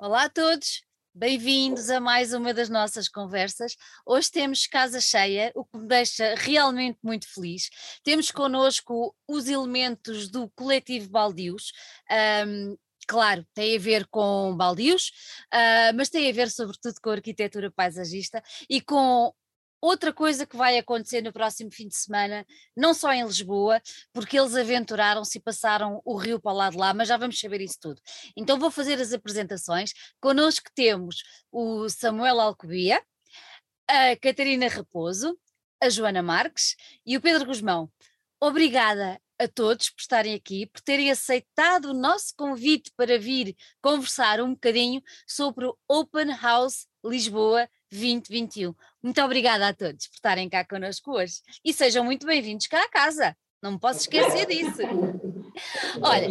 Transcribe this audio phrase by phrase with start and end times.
[0.00, 0.80] Olá a todos,
[1.12, 3.74] bem-vindos a mais uma das nossas conversas.
[4.06, 7.68] Hoje temos casa cheia, o que me deixa realmente muito feliz.
[8.04, 11.72] Temos connosco os elementos do coletivo Baldios.
[12.46, 12.76] Um,
[13.08, 15.08] claro, tem a ver com baldios,
[15.52, 18.40] uh, mas tem a ver sobretudo com a arquitetura paisagista
[18.70, 19.34] e com
[19.80, 22.44] Outra coisa que vai acontecer no próximo fim de semana,
[22.76, 23.80] não só em Lisboa,
[24.12, 27.38] porque eles aventuraram-se e passaram o rio para o lado de lá, mas já vamos
[27.38, 28.00] saber isso tudo.
[28.36, 29.92] Então vou fazer as apresentações.
[30.20, 31.22] Connosco temos
[31.52, 33.00] o Samuel Alcobia,
[33.86, 35.38] a Catarina Raposo,
[35.80, 36.74] a Joana Marques
[37.06, 37.90] e o Pedro Guzmão.
[38.40, 44.40] Obrigada a todos por estarem aqui, por terem aceitado o nosso convite para vir conversar
[44.40, 48.74] um bocadinho sobre o Open House Lisboa 2021.
[49.02, 52.88] Muito obrigada a todos por estarem cá connosco hoje e sejam muito bem-vindos cá à
[52.88, 53.36] casa.
[53.62, 54.82] Não me posso esquecer disso.
[56.00, 56.28] Olha,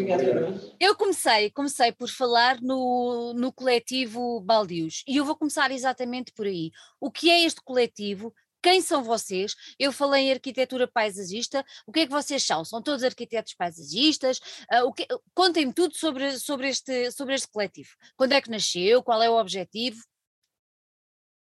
[0.79, 6.45] eu comecei, comecei por falar no, no coletivo Baldios e eu vou começar exatamente por
[6.45, 6.71] aí.
[6.99, 8.33] O que é este coletivo?
[8.61, 9.55] Quem são vocês?
[9.77, 11.63] Eu falei em arquitetura paisagista.
[11.85, 12.65] O que é que vocês são?
[12.65, 14.39] São todos arquitetos paisagistas?
[14.71, 15.21] Uh.
[15.33, 17.89] Contem-me tudo sobre, sobre, este, sobre este coletivo.
[18.15, 19.03] Quando é que nasceu?
[19.03, 19.99] Qual é o objetivo?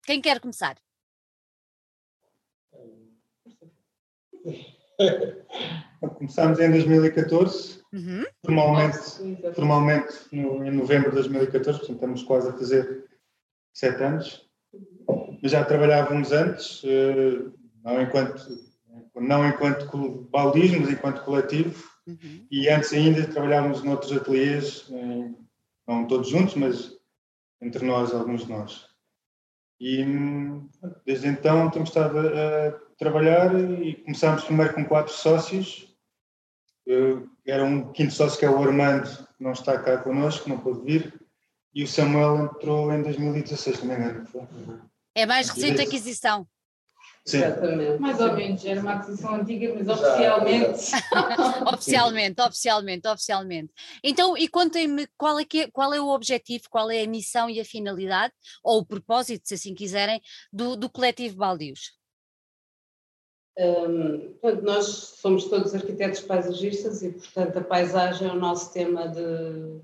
[0.10, 0.76] Quem quer começar?
[6.18, 8.24] Começámos em 2014, uhum.
[8.44, 13.06] formalmente, formalmente no, em novembro de 2014, portanto estamos quase a fazer
[13.72, 14.50] sete anos.
[15.44, 17.46] Mas já trabalhávamos antes, eh,
[17.84, 18.48] não enquanto,
[19.14, 22.48] não enquanto baldismo, mas enquanto coletivo, uhum.
[22.50, 24.90] e antes ainda trabalhávamos noutros ateliês,
[25.88, 26.98] não todos juntos, mas
[27.62, 28.90] entre nós, alguns de nós.
[29.80, 30.06] E
[31.06, 35.96] desde então temos estado a, trabalhar e começámos primeiro com quatro sócios.
[36.86, 40.60] Eu, era um quinto sócio que é o Armando, que não está cá connosco, não
[40.60, 41.20] pôde vir,
[41.74, 44.42] e o Samuel entrou em 2016, também não foi?
[45.16, 46.48] É mais recente a aquisição.
[47.30, 47.38] Sim.
[47.38, 48.02] Exatamente.
[48.02, 50.80] Mais ou menos, era uma aquisição antiga, mas oficialmente.
[51.74, 53.74] oficialmente, oficialmente, oficialmente.
[54.04, 57.60] Então, e contem-me qual, é é, qual é o objetivo, qual é a missão e
[57.60, 58.34] a finalidade,
[58.64, 60.20] ou o propósito, se assim quiserem,
[60.52, 62.00] do, do coletivo Baldios.
[63.60, 64.86] Um, portanto, nós
[65.22, 69.82] somos todos arquitetos paisagistas e, portanto, a paisagem é o nosso tema de,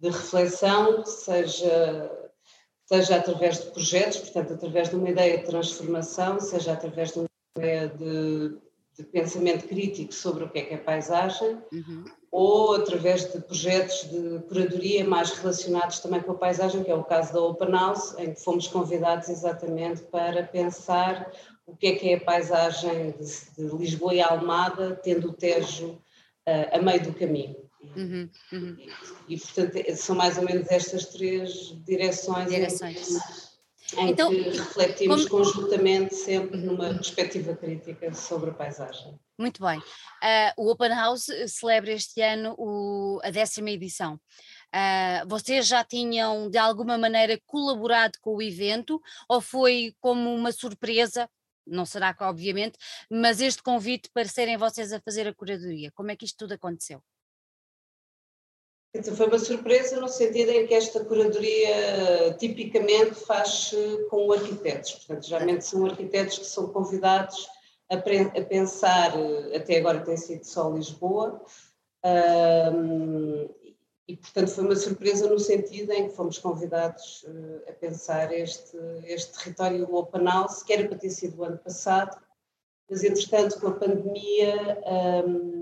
[0.00, 2.10] de reflexão, seja
[2.92, 7.28] seja através de projetos, portanto, através de uma ideia de transformação, seja através de uma
[7.56, 8.56] ideia de,
[8.98, 12.04] de pensamento crítico sobre o que é que é paisagem, uhum.
[12.32, 17.04] ou através de projetos de curadoria mais relacionados também com a paisagem, que é o
[17.04, 21.30] caso da Open House, em que fomos convidados exatamente para pensar
[21.66, 25.90] o que é que é a paisagem de, de Lisboa e Almada, tendo o Tejo
[25.92, 27.69] uh, a meio do caminho.
[27.82, 28.76] Uhum, uhum.
[29.28, 33.18] E, portanto, é, são mais ou menos estas três direções, direções.
[33.94, 35.44] Em, em então, que refletimos como...
[35.44, 39.18] conjuntamente sempre numa perspectiva crítica sobre a paisagem.
[39.38, 39.78] Muito bem.
[39.78, 44.20] Uh, o Open House celebra este ano o, a décima edição.
[44.72, 50.52] Uh, vocês já tinham de alguma maneira colaborado com o evento ou foi como uma
[50.52, 51.28] surpresa?
[51.66, 52.78] Não será que, obviamente,
[53.10, 55.90] mas este convite para serem vocês a fazer a curadoria.
[55.92, 57.02] Como é que isto tudo aconteceu?
[58.92, 63.72] Então foi uma surpresa no sentido em que esta curadoria tipicamente faz
[64.10, 67.48] com arquitetos, portanto, geralmente são arquitetos que são convidados
[67.88, 69.12] a, a pensar,
[69.54, 71.40] até agora tem sido só Lisboa,
[72.04, 73.48] um,
[74.08, 78.76] e portanto foi uma surpresa no sentido em que fomos convidados uh, a pensar este,
[79.04, 82.16] este território Open House, que era para ter sido o ano passado,
[82.90, 84.82] mas entretanto com a pandemia
[85.24, 85.60] um,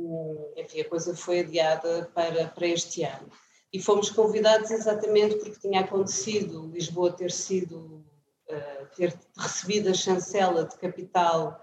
[0.56, 3.28] enfim, a coisa foi adiada para, para este ano.
[3.72, 8.04] E fomos convidados exatamente porque tinha acontecido Lisboa ter sido,
[8.48, 11.62] uh, ter recebido a chancela de capital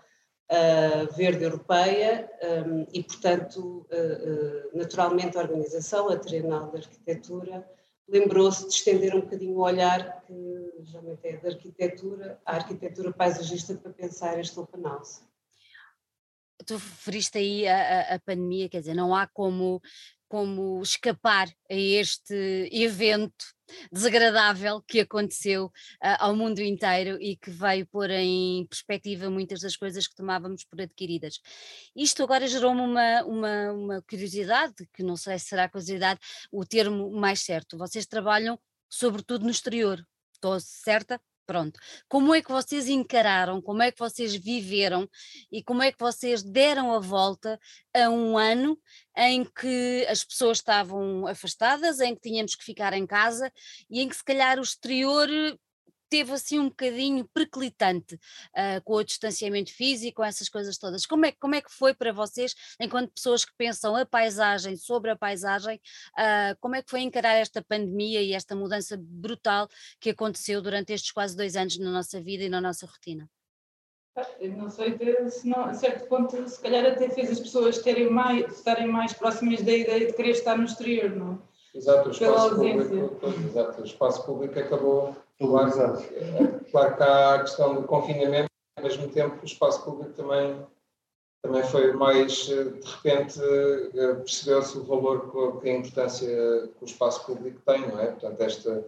[0.52, 2.30] uh, verde europeia
[2.68, 7.68] um, e, portanto, uh, naturalmente a organização, a Trienal de Arquitetura,
[8.08, 13.74] lembrou-se de estender um bocadinho o olhar que geralmente é da arquitetura, a arquitetura paisagista
[13.74, 15.24] para pensar este open house
[16.66, 19.82] tu referiste aí a, a, pandemia, quer dizer, não há como,
[20.28, 23.46] como escapar a este evento
[23.92, 29.76] desagradável que aconteceu uh, ao mundo inteiro e que veio pôr em perspectiva muitas das
[29.76, 31.40] coisas que tomávamos por adquiridas.
[31.96, 36.20] Isto agora gerou-me uma, uma, uma curiosidade, que não sei se será curiosidade
[36.52, 37.78] o termo mais certo.
[37.78, 38.60] Vocês trabalham
[38.90, 41.20] sobretudo no exterior, estou certa?
[41.46, 41.80] Pronto.
[42.10, 45.08] Como é que vocês encararam, como é que vocês viveram
[45.52, 47.60] e como é que vocês deram a volta
[47.94, 48.80] a um ano
[49.16, 53.52] em que as pessoas estavam afastadas, em que tínhamos que ficar em casa
[53.90, 55.30] e em que se calhar o exterior
[56.10, 61.06] teve assim um bocadinho perclitante uh, com o distanciamento físico, com essas coisas todas.
[61.06, 65.12] Como é, como é que foi para vocês, enquanto pessoas que pensam a paisagem, sobre
[65.12, 65.80] a paisagem,
[66.18, 69.68] uh, como é que foi encarar esta pandemia e esta mudança brutal
[70.00, 73.30] que aconteceu durante estes quase dois anos na nossa vida e na nossa rotina?
[74.40, 74.98] Eu não sei
[75.30, 79.12] se não, a certo ponto se calhar até fez as pessoas terem mais, estarem mais
[79.12, 81.42] próximas da ideia de querer estar no exterior, não?
[81.74, 83.20] Exato, o espaço, público,
[83.50, 85.72] exato, o espaço público acabou Claro,
[86.72, 90.66] claro que há a questão do confinamento, ao mesmo tempo o espaço público também,
[91.42, 96.86] também foi mais, eh, de repente, eh, percebeu-se o valor que a importância que o
[96.86, 98.08] espaço público tem, não é?
[98.08, 98.88] Portanto, esta,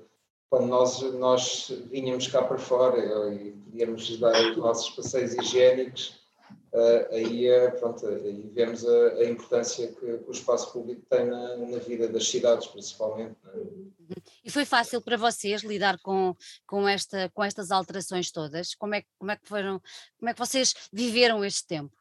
[0.49, 2.97] quando nós, nós vinhamos cá para fora
[3.33, 6.26] e podíamos dar os nossos passeios higiênicos,
[6.73, 11.25] Uh, aí, é, pronto, aí vemos a, a importância que, que, o espaço público tem
[11.25, 13.37] na, na vida das cidades, principalmente.
[13.45, 14.15] É?
[14.43, 16.35] E foi fácil para vocês lidar com,
[16.65, 18.75] com, esta, com estas alterações todas?
[18.75, 19.81] Como é, como, é que foram,
[20.19, 21.95] como é que vocês viveram este tempo?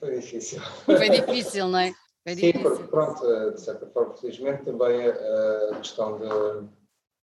[0.00, 0.60] Foi difícil.
[0.84, 1.94] Foi difícil, não é?
[2.24, 6.26] Foi Sim, porque pronto, de certa forma, felizmente também a, a questão de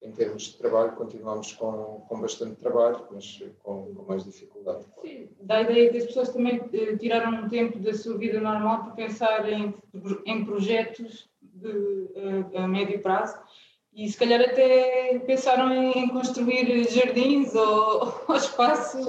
[0.03, 4.85] em termos de trabalho, continuamos com, com bastante trabalho, mas com, com mais dificuldade.
[5.01, 8.41] Sim, dá a ideia que as pessoas também eh, tiraram um tempo da sua vida
[8.41, 9.73] normal para pensar em,
[10.27, 12.11] em projetos de,
[12.53, 13.39] a, eh, a médio prazo
[13.95, 19.07] e se calhar até pensaram em, construir jardins ou, ou espaços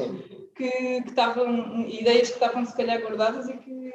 [0.56, 0.70] que,
[1.02, 3.94] que estavam, ideias que estavam se calhar guardadas e que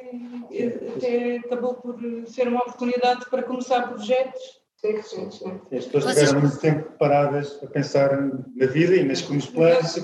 [0.50, 1.96] eh, até acabou por
[2.26, 5.60] ser uma oportunidade para começar projetos Sim, sim, sim.
[5.76, 6.28] As pessoas Vocês...
[6.28, 8.16] tiveram muito tempo paradas a pensar
[8.56, 9.96] na vida e nas, nos planos.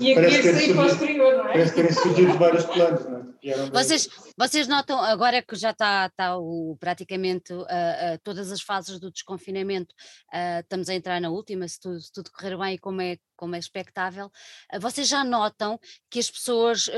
[0.00, 1.52] E, e parece ter surgido, posterior, não é?
[1.52, 3.70] Parece terem surgido vários planos, não é?
[3.72, 8.98] Vocês, vocês notam, agora que já está, está o, praticamente uh, uh, todas as fases
[8.98, 9.94] do desconfinamento,
[10.32, 13.16] uh, estamos a entrar na última, se tudo, se tudo correr bem e como é,
[13.36, 14.30] como é expectável,
[14.80, 15.78] vocês já notam
[16.10, 16.88] que as pessoas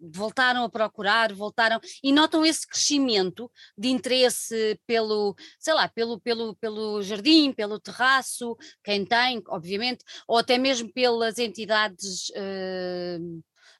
[0.00, 6.54] voltaram a procurar, voltaram e notam esse crescimento de interesse pelo, sei lá, pelo, pelo,
[6.56, 12.30] pelo jardim, pelo terraço, quem tem, obviamente, ou até mesmo pelas entidades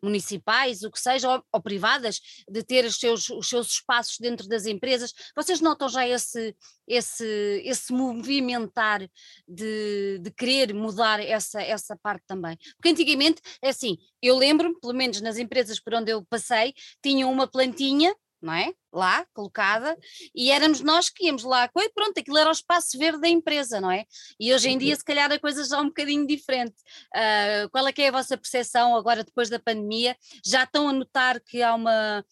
[0.02, 4.48] municipais, o que seja, ou, ou, privadas, de ter os seus, os seus espaços dentro
[4.48, 5.12] das empresas.
[5.34, 6.54] Vocês notam já esse,
[6.86, 9.08] esse, esse movimentar
[9.46, 12.56] de, de querer mudar essa, essa parte também?
[12.76, 17.30] Porque antigamente, é assim, eu lembro-me, pelo menos nas empresas por onde eu passei, tinham
[17.30, 18.72] uma plantinha não é?
[18.92, 19.96] Lá, colocada,
[20.34, 23.80] e éramos nós que íamos lá, e pronto, aquilo era o espaço verde da empresa,
[23.80, 24.04] não é?
[24.38, 24.98] E hoje em dia, uhum.
[24.98, 26.76] se calhar, a coisa já é um bocadinho diferente.
[27.14, 30.16] Uh, qual é que é a vossa percepção agora, depois da pandemia?
[30.44, 32.24] Já estão a notar que há uma.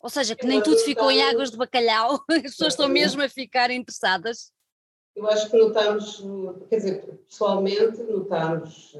[0.00, 3.28] Ou seja, que nem tudo ficou em águas de bacalhau, as pessoas estão mesmo a
[3.28, 4.52] ficar interessadas?
[5.14, 6.22] Eu acho que notamos,
[6.68, 8.96] quer dizer, pessoalmente, notamos.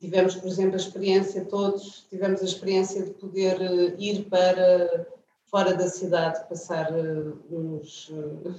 [0.00, 5.06] Tivemos, por exemplo, a experiência, todos tivemos a experiência de poder eh, ir para
[5.50, 8.54] fora da cidade, passar uh, uns, uh,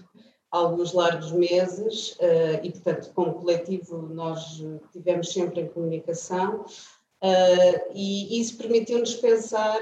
[0.51, 4.61] alguns largos meses uh, e, portanto, como coletivo, nós
[4.91, 6.65] tivemos sempre em comunicação.
[7.93, 9.79] e isso permitiu-nos pensar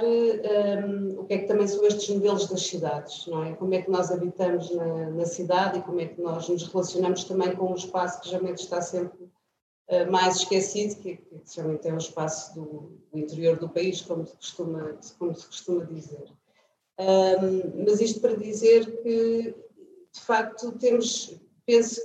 [1.18, 3.54] o que é que também são estes modelos das cidades, não é?
[3.54, 7.24] Como é que nós habitamos na, na cidade e como é que nós nos relacionamos
[7.24, 9.30] também com um espaço que geralmente está sempre
[10.12, 14.36] mais esquecido, que, que geralmente é o espaço do, do, interior do país, como se
[14.36, 16.28] costuma, como se costuma dizer.
[17.00, 19.56] Um, mas isto para dizer que,
[20.14, 21.34] de facto, temos,
[21.66, 22.02] penso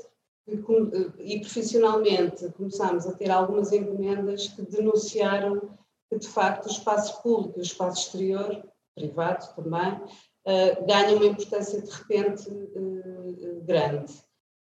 [0.47, 5.77] que, e profissionalmente, começámos a ter algumas encomendas que denunciaram
[6.09, 8.63] que, de facto, o espaço público e o espaço exterior,
[8.95, 14.13] privado também, uh, ganham uma importância de repente uh, grande.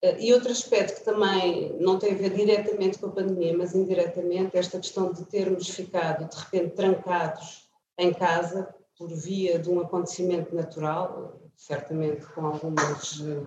[0.05, 3.75] Uh, e outro aspecto que também não tem a ver diretamente com a pandemia, mas
[3.75, 9.81] indiretamente, esta questão de termos ficado de repente trancados em casa, por via de um
[9.81, 13.47] acontecimento natural, certamente com algumas, uh,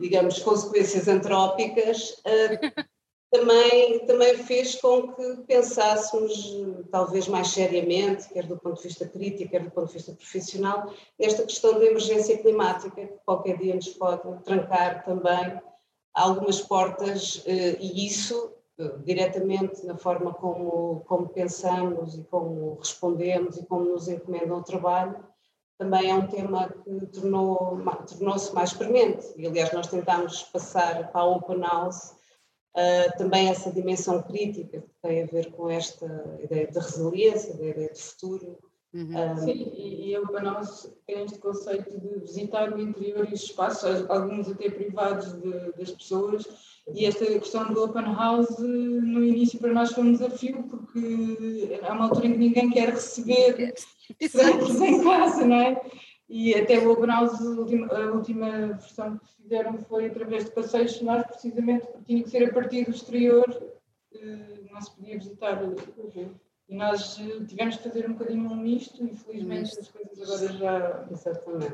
[0.00, 2.86] digamos, consequências antrópicas, uh,
[3.30, 9.50] também, também fez com que pensássemos, talvez mais seriamente, quer do ponto de vista crítico,
[9.50, 13.88] quer do ponto de vista profissional, nesta questão da emergência climática, que qualquer dia nos
[13.88, 15.60] pode trancar também
[16.14, 18.57] algumas portas, uh, e isso
[19.04, 25.16] diretamente na forma como, como pensamos e como respondemos e como nos encomendam o trabalho,
[25.76, 29.26] também é um tema que tornou, tornou-se mais premente.
[29.36, 32.18] E, aliás, nós tentámos passar para a Open House
[32.76, 36.06] Uh, também essa dimensão crítica que tem a ver com esta
[36.40, 38.58] ideia de resiliência, da ideia de futuro.
[38.94, 39.32] Uhum.
[39.32, 43.34] Um, Sim, e, e a Open House tem este conceito de visitar o interior e
[43.34, 46.46] os espaços, alguns até privados de, das pessoas,
[46.94, 51.92] e esta questão do Open House no início para nós foi um desafio, porque há
[51.92, 53.74] uma altura em que ninguém quer receber
[54.18, 55.82] estranhos em casa, não é?
[56.26, 60.50] E até o Open House, a última, a última versão que fizeram foi através de
[60.52, 63.44] passeios sonoros, precisamente porque tinha que ser a partir do exterior,
[64.14, 65.62] eh, não se podia visitar.
[66.68, 70.52] E nós eh, tivemos que fazer um bocadinho um misto e felizmente as coisas agora
[70.52, 71.08] já,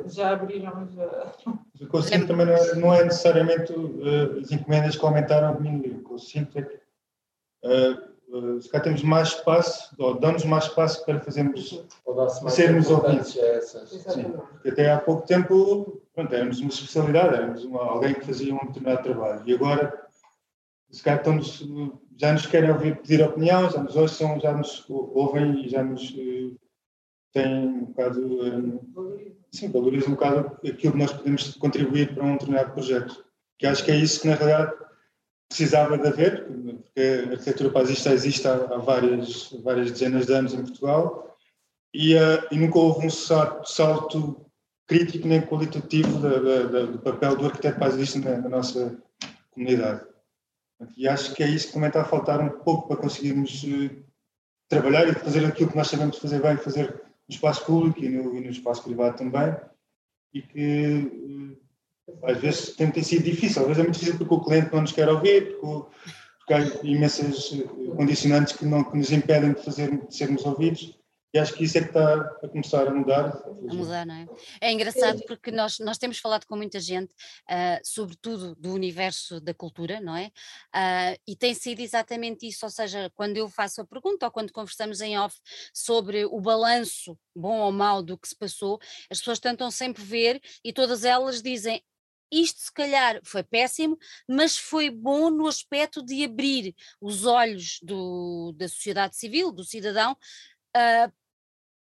[0.06, 0.88] já abriram.
[0.88, 1.32] Já...
[1.80, 5.48] O que eu sinto também não é, não é necessariamente uh, as encomendas que aumentaram
[5.48, 5.96] a diminuir.
[5.96, 6.80] O que eu sinto é que
[7.64, 11.84] uh, uh, se cá temos mais espaço, ou damos mais espaço para fazermos,
[12.50, 13.36] sermos ouvidos.
[13.88, 18.54] Sim, porque até há pouco tempo, pronto, éramos uma especialidade, éramos uma, alguém que fazia
[18.54, 19.42] um determinado trabalho.
[19.44, 20.06] E agora,
[20.88, 21.66] se cá estamos,
[22.16, 26.10] já nos querem ouvir pedir opinião, já nos ouçam, já nos ouvem e já nos
[26.10, 26.56] uh,
[27.32, 32.32] têm um bocado, uh, sim, valorizam um bocado aquilo que nós podemos contribuir para um
[32.32, 33.24] determinado projeto.
[33.58, 34.72] Que acho que é isso que na realidade
[35.48, 40.62] precisava de haver, porque a arquitetura paisista existe há, várias, várias dezenas de anos em
[40.62, 41.36] Portugal
[41.92, 44.44] e, uh, e nunca houve um salto, salto
[44.86, 48.98] crítico nem qualitativo da, da, do papel do arquiteto paisista na, na, nossa
[49.52, 50.04] comunidade.
[50.96, 54.04] E acho que é isso que também está a faltar um pouco para conseguirmos uh,
[54.68, 58.36] trabalhar e fazer aquilo que nós sabemos fazer bem, fazer no espaço público e no,
[58.36, 59.54] e no espaço privado também,
[60.32, 61.56] e que
[62.08, 64.72] uh, às vezes tem, tem sido difícil, às vezes é muito difícil porque o cliente
[64.72, 65.96] não nos quer ouvir, porque,
[66.38, 70.98] porque há imensas eh, condicionantes que, não, que nos impedem de, fazer, de sermos ouvidos.
[71.34, 72.14] E acho que isso é que está
[72.44, 73.42] a começar a mudar.
[73.68, 74.26] A mudar, não é?
[74.60, 77.12] É engraçado porque nós, nós temos falado com muita gente,
[77.50, 80.26] uh, sobretudo do universo da cultura, não é?
[80.72, 84.52] Uh, e tem sido exatamente isso, ou seja, quando eu faço a pergunta ou quando
[84.52, 85.36] conversamos em off
[85.74, 88.78] sobre o balanço, bom ou mau, do que se passou,
[89.10, 91.82] as pessoas tentam sempre ver e todas elas dizem
[92.30, 93.98] isto se calhar foi péssimo,
[94.28, 100.16] mas foi bom no aspecto de abrir os olhos do, da sociedade civil, do cidadão,
[100.76, 101.12] uh,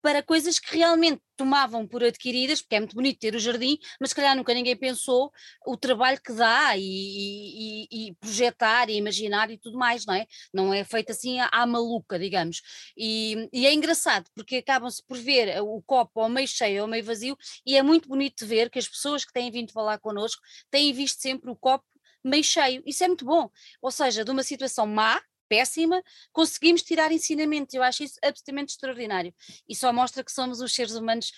[0.07, 4.11] para coisas que realmente tomavam por adquiridas, porque é muito bonito ter o jardim, mas
[4.11, 5.33] se calhar nunca ninguém pensou
[5.67, 10.25] o trabalho que dá e, e, e projetar e imaginar e tudo mais, não é?
[10.55, 12.63] Não é feito assim à, à maluca, digamos.
[12.97, 17.05] E, e, é engraçado, porque acabam-se por ver o copo ao meio cheio ou meio
[17.05, 17.37] vazio,
[17.67, 21.21] e é muito bonito ver que as pessoas que têm vindo falar connosco têm visto
[21.21, 21.85] sempre o copo
[22.23, 22.81] meio cheio.
[22.87, 23.51] Isso é muito bom.
[23.83, 27.75] Ou seja, de uma situação má, péssima, conseguimos tirar ensinamentos.
[27.75, 29.35] Eu acho isso absolutamente extraordinário.
[29.69, 31.33] E só mostra que somos os seres humanos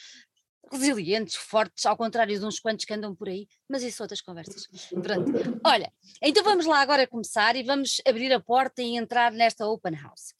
[0.71, 4.21] resilientes, fortes, ao contrário de uns quantos que andam por aí, mas isso são outras
[4.21, 4.67] conversas.
[5.03, 5.33] Pronto.
[5.65, 5.91] Olha,
[6.23, 10.35] então vamos lá agora começar e vamos abrir a porta e entrar nesta open house.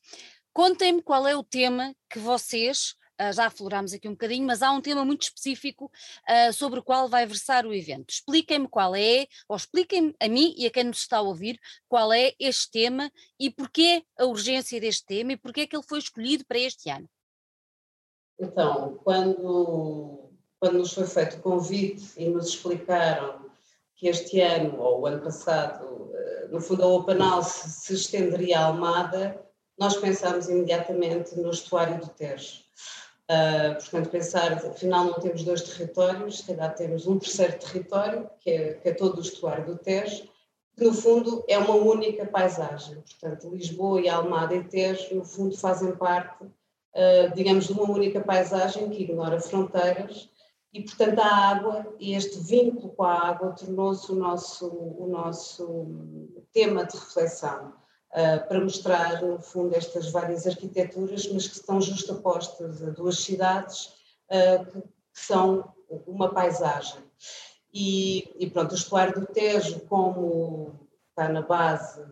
[0.53, 2.95] Contem-me qual é o tema que vocês
[3.33, 5.91] já aflorámos aqui um bocadinho, mas há um tema muito específico
[6.29, 8.11] uh, sobre o qual vai versar o evento.
[8.11, 11.59] Expliquem-me qual é, ou expliquem-me a mim e a quem nos está a ouvir,
[11.89, 15.87] qual é este tema e porquê a urgência deste tema e porquê é que ele
[15.87, 17.09] foi escolhido para este ano.
[18.39, 23.49] Então, quando, quando nos foi feito o convite e nos explicaram
[23.97, 28.61] que este ano, ou o ano passado, ah, no fundo a Open House se estenderia
[28.61, 29.45] à Almada,
[29.77, 32.68] nós pensámos imediatamente no estuário do Tejo.
[33.31, 38.51] Uh, portanto, pensar, afinal não temos dois territórios, se calhar temos um terceiro território, que
[38.51, 40.27] é, que é todo o estuário do Tejo,
[40.75, 43.03] que no fundo é uma única paisagem.
[43.03, 48.21] Portanto, Lisboa e Almada e Tejo, no fundo, fazem parte, uh, digamos, de uma única
[48.21, 50.31] paisagem que ignora fronteiras
[50.73, 55.87] e, portanto, a água e este vínculo com a água tornou-se o nosso, o nosso
[56.53, 57.75] tema de reflexão.
[58.11, 63.93] Uh, para mostrar, no fundo, estas várias arquiteturas, mas que estão justapostas a duas cidades
[64.31, 65.75] uh, que, que, são
[66.07, 67.03] uma paisagem.
[67.73, 70.73] E, e, pronto, o estuário do Tejo, como
[71.11, 72.03] está na base,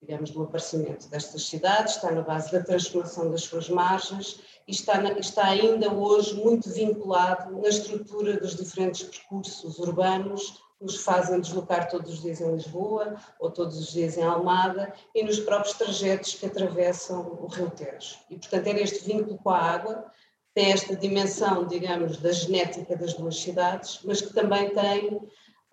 [0.00, 5.00] digamos, do aparecimento destas cidades, está na base da transformação das suas margens e está,
[5.00, 11.88] na, está ainda hoje muito vinculado na estrutura dos diferentes percursos urbanos nos fazem deslocar
[11.88, 16.34] todos os dias em Lisboa ou todos os dias em Almada e nos próprios trajetos
[16.34, 18.16] que atravessam o Rio Tejo.
[18.30, 20.04] E, portanto, é neste vínculo com a água,
[20.54, 25.20] tem esta dimensão, digamos, da genética das duas cidades, mas que também tem,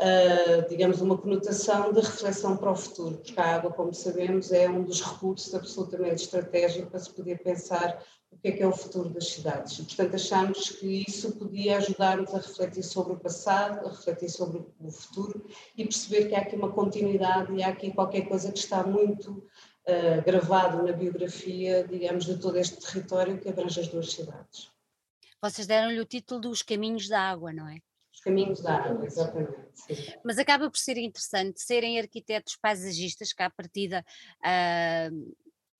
[0.02, 4.70] uh, digamos, uma conotação de reflexão para o futuro, porque a água, como sabemos, é
[4.70, 8.75] um dos recursos absolutamente estratégicos para se poder pensar o que é que é o
[8.75, 9.78] futuro das cidades.
[9.78, 14.92] Portanto, achamos que isso podia ajudar-nos a refletir sobre o passado, a refletir sobre o
[14.92, 15.48] futuro
[15.78, 19.32] e perceber que há aqui uma continuidade e há aqui qualquer coisa que está muito
[19.32, 24.70] uh, gravado na biografia, digamos, de todo este território que abrange as duas cidades.
[25.42, 27.80] Vocês deram-lhe o título dos Caminhos da Água, não é?
[28.16, 29.58] Os Caminhos da Água, exatamente.
[29.74, 30.14] Sim.
[30.24, 34.06] Mas acaba por ser interessante serem arquitetos paisagistas que, à partida,
[34.40, 35.36] uh,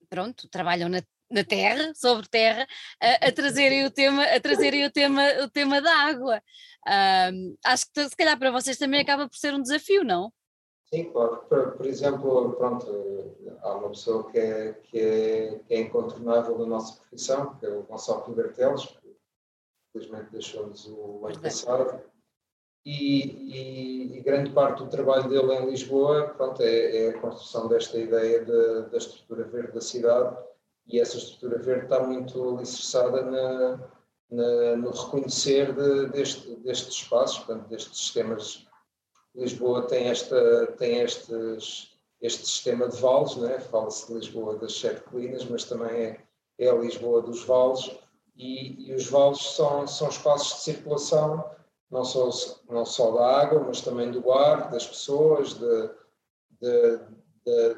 [0.08, 2.66] pronto, trabalham na na terra, sobre terra,
[3.02, 6.40] a, a, trazerem o tema, a trazerem o tema, o tema da água.
[7.32, 10.32] Um, acho que se calhar para vocês também acaba por ser um desafio, não?
[10.84, 11.38] Sim, claro.
[11.48, 12.86] Por, por exemplo, pronto,
[13.60, 17.70] há uma pessoa que é, que é, que é incontornável da nossa profissão, que é
[17.70, 19.16] o Gonçalo Piberteles, que
[19.88, 22.00] infelizmente deixou-nos o ano passado.
[22.86, 27.66] E, e, e, grande parte do trabalho dele em Lisboa pronto, é, é a construção
[27.66, 30.36] desta ideia de, da estrutura verde da cidade
[30.86, 33.80] e essa estrutura verde está muito alicerçada na,
[34.30, 38.64] na, no reconhecer de, deste, destes espaços, portanto, destes sistemas.
[39.34, 43.58] Lisboa tem, esta, tem estes, este sistema de vales, né?
[43.58, 46.20] fala-se de Lisboa das sete colinas, mas também é,
[46.56, 47.90] é a Lisboa dos vales,
[48.36, 51.44] e, e, os vales são, são espaços de circulação,
[51.90, 52.30] não só,
[52.68, 55.90] não só da água, mas também do ar, das pessoas, de,
[56.60, 56.98] de,
[57.44, 57.74] de,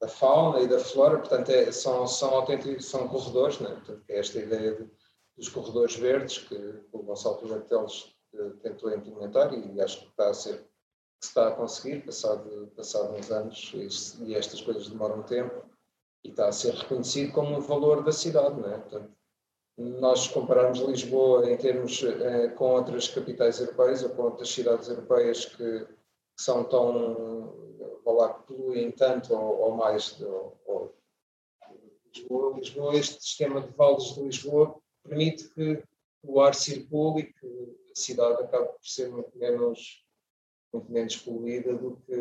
[0.00, 3.70] da fauna e da flora, portanto, é, são, são autênticos, são corredores, né?
[3.70, 4.88] portanto, é esta ideia de,
[5.36, 6.54] dos corredores verdes que
[6.92, 10.68] o Gonçalo Pimenteles eh, tentou implementar e acho que está a ser
[11.20, 15.64] que está a conseguir, passado, passado uns anos, e, e estas coisas demoram tempo,
[16.22, 18.78] e está a ser reconhecido como valor da cidade, não é?
[18.78, 19.10] Portanto,
[19.78, 25.44] nós compararmos Lisboa em termos eh, com outras capitais europeias ou com outras cidades europeias
[25.44, 25.86] que, que
[26.36, 27.56] são tão
[28.12, 30.20] lá que poluem tanto ou, ou mais.
[30.20, 30.98] Ou, ou,
[32.14, 35.82] Lisboa, Lisboa, este sistema de vales de Lisboa permite que
[36.22, 40.04] o ar circule e que a cidade acabe por ser muito menos,
[40.72, 42.16] muito menos poluída do que,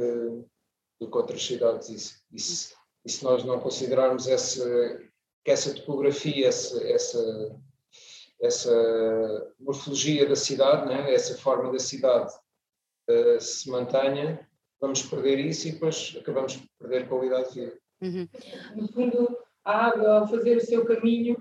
[1.00, 2.22] do que outras cidades.
[2.32, 5.02] E, e, se, nós não considerarmos essa,
[5.48, 7.56] que essa topografia, essa, essa,
[8.42, 12.34] essa morfologia da cidade, né, essa forma da cidade
[13.10, 14.46] uh, se mantenha,
[14.82, 17.80] vamos perder isso e depois acabamos por perder qualidade de vida.
[18.02, 18.28] Uhum.
[18.76, 21.38] No fundo, a água, ao fazer o seu caminho,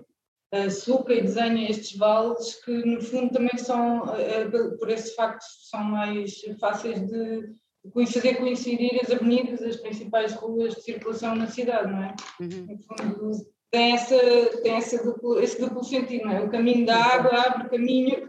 [0.55, 5.43] uh, suca e desenha estes vales que, no fundo, também são, uh, por esse facto,
[5.69, 7.57] são mais fáceis de
[7.91, 12.15] fazer coincidir as avenidas, as principais ruas de circulação na cidade, não é?
[12.41, 12.67] Uhum.
[12.69, 14.17] No fundo, tem, essa,
[14.63, 16.45] tem essa duplo, esse duplo sentido, não é?
[16.45, 18.29] O caminho da água abre caminho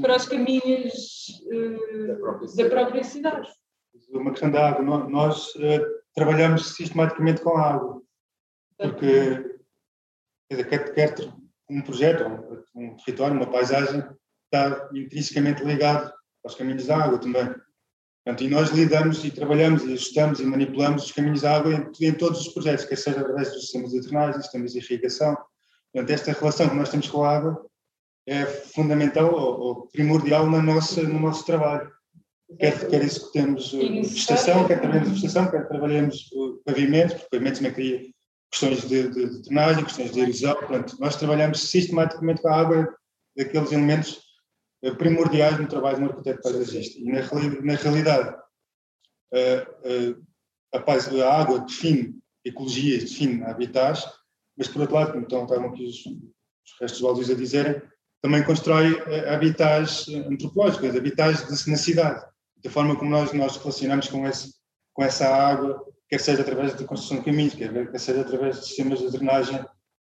[0.00, 3.48] para os caminhos uh, da, própria da própria cidade
[4.10, 5.08] uma questão da água.
[5.08, 8.02] Nós uh, trabalhamos sistematicamente com a água,
[8.78, 9.58] porque
[10.48, 11.14] quer, quer,
[11.68, 12.24] um projeto,
[12.74, 14.02] um território, uma paisagem,
[14.44, 16.12] está intrinsecamente ligado
[16.44, 17.54] aos caminhos da água também.
[18.28, 22.08] Portanto, e nós lidamos e trabalhamos e ajustamos e manipulamos os caminhos da água em,
[22.08, 25.34] em todos os projetos, quer seja através dos sistemas de drenagem, sistemas de irrigação.
[25.90, 27.66] Portanto, esta relação que nós temos com a água
[28.26, 31.90] é fundamental ou, ou primordial na nossa, no nosso trabalho.
[32.58, 36.28] Quer, quer executemos vegetação, quer trabalhemos vegetação, quer trabalhemos
[36.66, 38.00] pavimentos, porque pavimentos também cria
[38.52, 40.54] questões de, de, de drenagem, questões de erosão.
[40.54, 42.94] Portanto, nós trabalhamos sistematicamente com a água,
[43.34, 44.27] daqueles elementos eh,
[44.96, 46.98] primordiais no trabalho do arquiteto paisagista.
[46.98, 47.20] E na,
[47.62, 48.36] na realidade,
[49.32, 52.14] a, a, a, água define
[52.44, 54.06] ecologias, define habitats,
[54.56, 57.82] mas por outro lado, como estão, estavam aqui os, os restos dos a dizerem,
[58.22, 62.24] também constrói eh, habitats antropológicos, habitats de, na cidade
[62.62, 64.54] da forma como nós nós relacionamos com, esse,
[64.92, 68.98] com essa água, quer seja através da construção de caminhos, quer, seja através de sistemas
[68.98, 69.64] de drenagem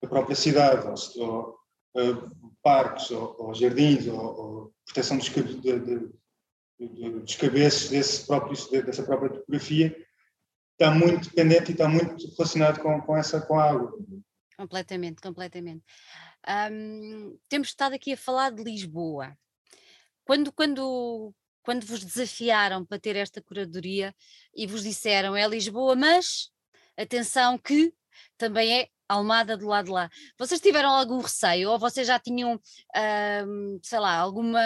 [0.02, 0.86] da própria cidade,
[1.17, 1.56] ou
[1.96, 6.14] uh, parques, ou, ou, jardins, ou, ou proteção dos, de, de,
[6.80, 9.96] de, dos cabeças desse próprio, dessa própria topografia,
[10.74, 13.98] está muito dependente e está muito relacionado com, com, essa, com a água.
[14.58, 15.84] Completamente, completamente.
[17.50, 19.38] Temos estado aqui a falar de Lisboa.
[20.26, 24.14] Quando, quando, quando vos desafiaram para ter esta curadoria
[24.56, 26.50] e vos disseram é Lisboa, mas
[26.98, 27.94] atenção que
[28.38, 30.10] também é Almada do lado de lá.
[30.38, 34.60] Vocês tiveram algum receio ou vocês já tinham, uh, sei lá, alguma,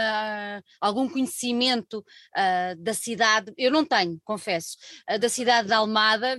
[0.82, 3.54] algum conhecimento uh, da cidade?
[3.58, 4.78] Eu não tenho, confesso,
[5.12, 6.38] uh, da cidade de Almada,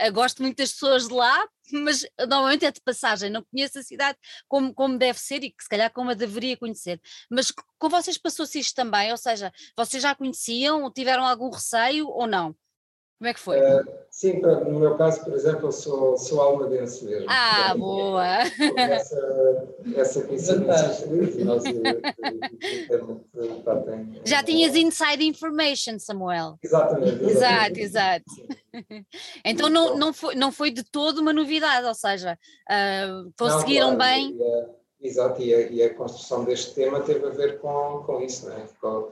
[0.00, 3.82] Uh, gosto muito das pessoas de lá, mas normalmente é de passagem, não conheço a
[3.82, 7.00] cidade como, como deve ser e que se calhar como a deveria conhecer.
[7.30, 12.26] Mas com vocês passou-se isto também, ou seja, vocês já conheciam, tiveram algum receio ou
[12.26, 12.56] não?
[13.18, 13.58] Como é que foi?
[13.58, 17.26] Uh, sim, no meu caso, por exemplo, eu sou, sou almadense mesmo.
[17.28, 18.24] Ah, boa!
[18.76, 21.08] Essa, essa coincidência
[24.24, 26.60] Já tinhas inside information, Samuel.
[26.62, 27.24] Exatamente.
[27.24, 27.80] exatamente.
[27.80, 28.24] Exato, exato.
[29.44, 32.38] Então não, não, foi, não foi de todo uma novidade, ou seja,
[32.70, 34.36] uh, conseguiram não, claro, bem.
[34.36, 34.66] E a,
[35.00, 38.56] exato, e a, e a, construção deste tema teve a ver com, com isso, não
[38.56, 38.66] é?
[38.80, 39.10] Com,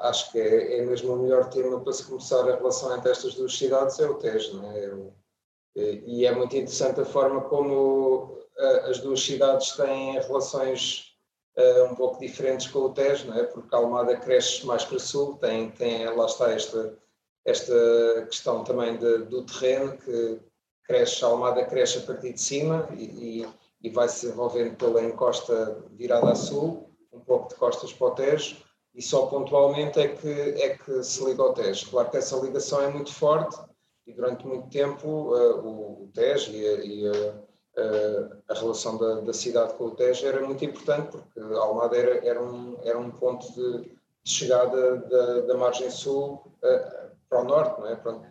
[0.00, 3.34] acho que é, é mesmo o melhor tema para se começar a relação entre estas
[3.34, 5.14] duas cidades é o Tejo, não é?
[5.76, 8.38] E é muito interessante a forma como
[8.84, 11.14] as duas cidades têm relações
[11.90, 13.44] um pouco diferentes com o Tejo, não é?
[13.44, 16.96] Porque a Almada cresce mais para o sul, tem, tem lá está esta,
[17.44, 20.40] esta questão também de, do terreno, que
[20.84, 23.48] cresce, a Almada cresce a partir de cima e, e,
[23.82, 28.14] e vai se desenvolvendo pela encosta virada a sul, um pouco de costas para o
[28.14, 28.63] Tejo,
[28.94, 31.90] e só pontualmente é que, é que se liga ao Tejo.
[31.90, 33.58] Claro que essa ligação é muito forte
[34.06, 37.34] e durante muito tempo uh, o, o Tejo e, a, e a,
[37.76, 42.24] a, a, relação da, da, cidade com o Tejo era muito importante porque Almada era,
[42.24, 43.90] era, um, era um ponto de,
[44.22, 47.96] de chegada da, da, margem sul uh, para o norte, não é?
[47.96, 48.24] Pronto,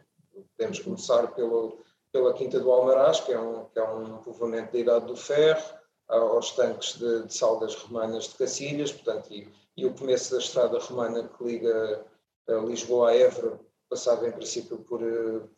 [0.56, 1.78] podemos começar pelo,
[2.12, 5.62] pela Quinta do Almaraz, que é um, que é um povoamento da Idade do Ferro,
[6.08, 10.80] aos tanques de, de saldas romanas de Cacilhas, portanto, e, e o começo da estrada
[10.80, 12.06] romana que liga
[12.66, 13.60] Lisboa a Évora
[13.90, 15.00] passava em princípio por,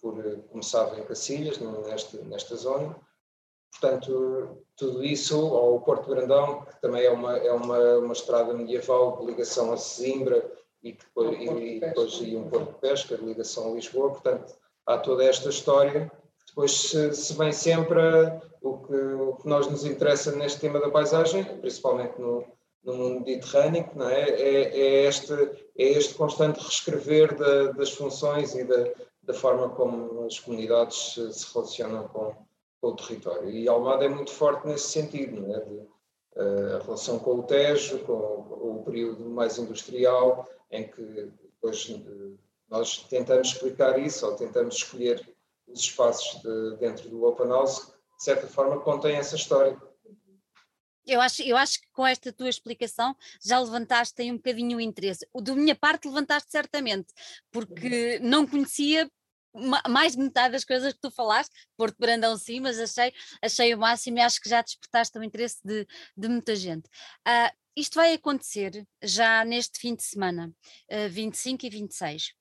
[0.01, 2.95] por começava em Cacilhas, nesta, nesta zona.
[3.71, 9.17] Portanto, tudo isso, ao Porto Grandão, que também é uma, é uma, uma estrada medieval
[9.17, 10.49] de ligação a Sesimbra
[10.82, 14.54] e, depois, e, depois e um porto de pesca de ligação a Lisboa, portanto,
[14.86, 16.12] há toda esta história.
[16.47, 17.99] Depois se, se vem sempre
[18.62, 22.45] o que, o que nós nos interessa neste tema da paisagem, principalmente no,
[22.86, 24.30] no mundo mediterrâneo, não é?
[24.30, 28.91] É, é, este, é este constante reescrever da, das funções e da,
[29.24, 32.36] da forma como as comunidades se, relacionam com,
[32.80, 33.50] com, o território.
[33.50, 35.60] E Almada é muito forte nesse sentido, não é?
[35.62, 41.02] De, uh, a relação com o Tejo, com, com, o período mais industrial, em que
[41.02, 42.38] depois uh,
[42.69, 45.28] nós tentamos explicar isso, ou tentamos escolher
[45.67, 49.76] os espaços de, dentro do Open House, que de certa forma contém essa história.
[51.05, 54.81] Eu acho, eu acho que com esta tua explicação já levantaste aí um bocadinho o
[54.81, 55.27] interesse.
[55.33, 57.13] O da minha parte levantaste certamente,
[57.51, 58.29] porque uhum.
[58.29, 59.09] não conhecia
[59.87, 63.77] mais de metade das coisas que tu falaste, Porto Brandão sim, mas achei, achei o
[63.77, 66.87] máximo e acho que já despertaste o interesse de, de muita gente.
[67.25, 70.51] Uh, isto vai acontecer já neste fim de semana,
[70.91, 72.33] uh, 25 e 26.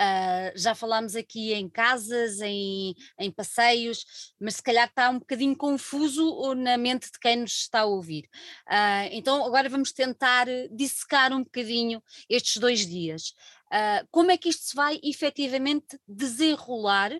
[0.00, 5.54] Uh, já falámos aqui em casas, em, em, passeios, mas se calhar está um bocadinho
[5.54, 8.24] confuso na mente de quem nos está a ouvir.
[8.66, 13.34] Uh, então agora vamos tentar dissecar um bocadinho estes dois dias.
[13.66, 17.12] Uh, como é que isto se vai efetivamente desenrolar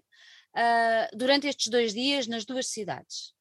[1.14, 3.33] durante estes dois dias nas duas cidades?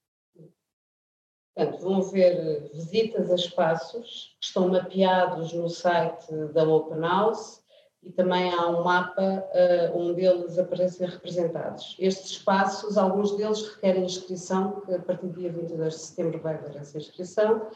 [1.55, 7.63] Portanto, vão haver visitas a espaços que estão mapeados no site da Open House
[8.01, 11.95] e também há um mapa uh, onde eles aparecem representados.
[11.99, 16.55] Estes espaços, alguns deles requerem inscrição, que a partir do dia 22 de setembro vai
[16.55, 17.67] haver essa inscrição,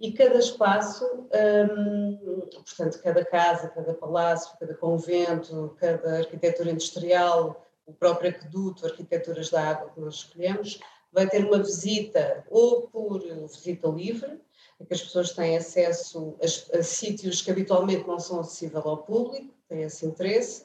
[0.00, 7.92] e cada espaço, um, portanto, cada casa, cada palácio, cada convento, cada arquitetura industrial, o
[7.92, 10.78] próprio aqueduto, arquiteturas da água que nós escolhemos,
[11.12, 14.40] vai ter uma visita ou por visita livre,
[14.80, 18.98] em que as pessoas têm acesso a, a sítios que habitualmente não são acessíveis ao
[18.98, 20.62] público, têm esse interesse,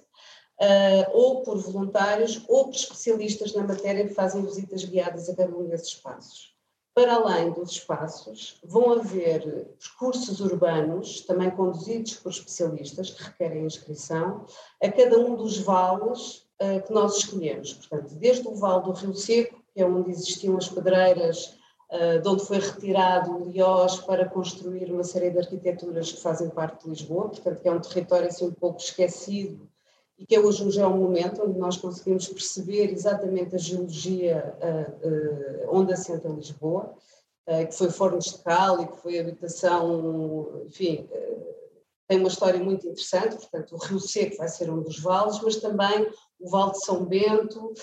[0.62, 5.56] uh, ou por voluntários ou por especialistas na matéria que fazem visitas guiadas a cada
[5.56, 6.54] um desses espaços.
[6.96, 14.46] Para além dos espaços, vão haver percursos urbanos, também conduzidos por especialistas, que requerem inscrição,
[14.82, 17.74] a cada um dos vales uh, que nós escolhemos.
[17.74, 21.58] Portanto, desde o Vale do Rio Seco, que é onde existiam as pedreiras
[22.22, 26.84] de onde foi retirado o Liós para construir uma série de arquiteturas que fazem parte
[26.84, 29.70] de Lisboa, portanto que é um território assim um pouco esquecido
[30.18, 35.78] e que é hoje um geomomento onde nós conseguimos perceber exatamente a geologia uh, uh,
[35.78, 36.94] onde assenta Lisboa,
[37.46, 41.10] que foi Fornos de Cal e que foi habitação, enfim,
[42.08, 45.58] tem uma história muito interessante, portanto o Rio Seco vai ser um dos vales, mas
[45.58, 46.08] também
[46.44, 47.74] o Vale de São Bento,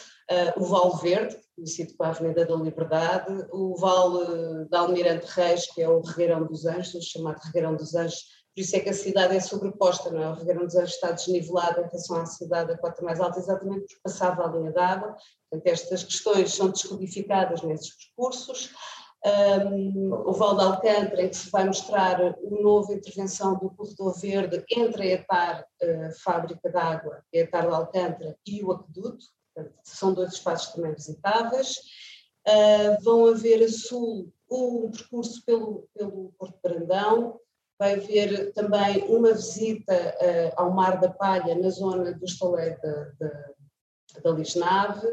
[0.57, 5.83] o Vale Verde, conhecido como a Avenida da Liberdade, o Vale da Almirante Reis, que
[5.83, 9.37] é o Regueirão dos Anjos, chamado Regueirão dos Anjos, por isso é que a cidade
[9.37, 10.29] é sobreposta, não é?
[10.29, 13.81] O Regueirão dos Anjos está desnivelado em relação à cidade, a cota mais alta, exatamente
[13.81, 15.17] porque passava a linha d'água.
[15.49, 18.71] Portanto, estas questões são descodificadas nesses percursos.
[19.25, 24.19] Um, o Val de Alcântara, em que se vai mostrar uma nova intervenção do corredor
[24.19, 29.27] verde entre a ETAR, a fábrica de água, a ETAR de Alcântara e o aqueduto,
[29.55, 31.77] Portanto, são dois espaços também visitáveis.
[32.49, 37.39] Uh, vão haver a sul um percurso pelo, pelo Porto Brandão,
[37.79, 43.11] vai haver também uma visita uh, ao Mar da Palha na zona do estalé da,
[43.19, 43.51] da,
[44.23, 45.07] da Lisnave,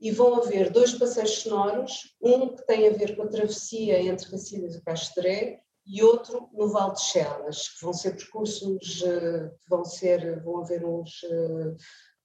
[0.00, 4.30] e vão haver dois passeios sonoros, um que tem a ver com a travessia entre
[4.30, 9.84] Cacilhas e Castré e outro no Val de Chelas, que vão ser percursos, uh, vão
[9.84, 11.76] ser, vão haver uns, uh,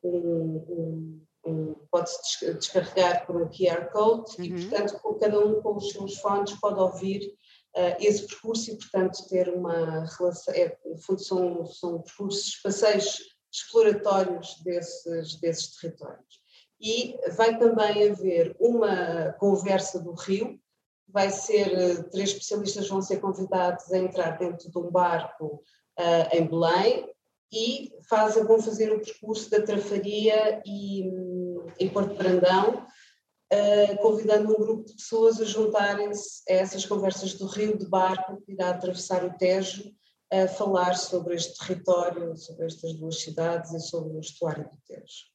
[0.03, 4.45] um, um pode-se descarregar por um QR Code uhum.
[4.45, 7.25] e, portanto, cada um com os seus fones pode ouvir
[7.75, 13.19] uh, esse percurso e, portanto, ter uma relação, é, no fundo são, são percursos, passeios
[13.51, 16.42] exploratórios desses, desses territórios.
[16.83, 20.59] E vai também haver uma conversa do Rio,
[21.07, 25.63] vai ser, eh, três especialistas vão ser convidados a entrar dentro de um barco
[25.97, 27.09] uh, em Belém,
[27.53, 27.93] e
[28.47, 31.03] vão fazer o percurso da Trafaria e,
[31.79, 32.85] em Porto Brandão,
[33.53, 38.41] uh, convidando um grupo de pessoas a juntarem-se a essas conversas do Rio de Barco
[38.41, 39.93] que irá atravessar o Tejo,
[40.31, 45.32] a falar sobre este território, sobre estas duas cidades e sobre o estuário do Tejo.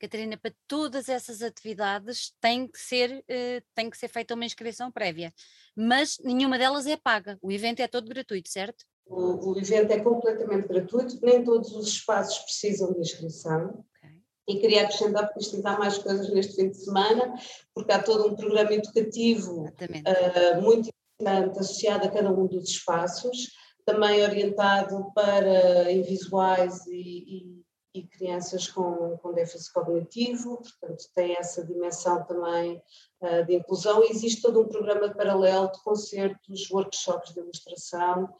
[0.00, 4.90] Catarina, para todas essas atividades tem que ser, uh, tem que ser feita uma inscrição
[4.90, 5.32] prévia,
[5.76, 8.84] mas nenhuma delas é paga, o evento é todo gratuito, certo?
[9.06, 13.84] O, o, evento é completamente gratuito, nem todos os espaços precisam de inscrição.
[13.98, 14.22] Okay.
[14.48, 17.34] E queria acrescentar, porque isto há mais coisas neste fim de semana,
[17.74, 20.88] porque há todo um programa educativo uh, muito
[21.20, 23.48] importante associado a cada um dos espaços,
[23.84, 27.59] também orientado para invisuais e, e,
[27.94, 32.82] e crianças com, com déficit cognitivo, portanto tem essa dimensão também
[33.20, 34.04] uh, de inclusão.
[34.04, 38.32] E existe todo um programa paralelo de concertos, workshops de ilustração,